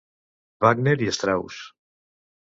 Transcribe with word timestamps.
Wagner 0.63 0.95
i 1.07 1.11
Strauss. 1.17 1.59